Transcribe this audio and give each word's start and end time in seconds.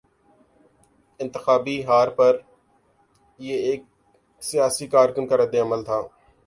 انتخابی 1.19 1.77
ہار 1.87 2.07
پر 2.17 2.33
یہ 3.39 3.57
ایک 3.67 3.81
سیاسی 4.41 4.87
کارکن 4.93 5.27
کا 5.27 5.37
رد 5.37 5.55
عمل 5.63 5.83
تھا۔ 5.83 6.01